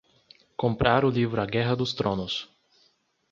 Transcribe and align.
Comprar 0.57 1.05
o 1.05 1.11
livro 1.11 1.39
A 1.39 1.45
Guerra 1.45 1.75
dos 1.75 1.93
Tronos 1.93 2.49